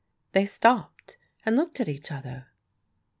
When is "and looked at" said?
1.45-1.87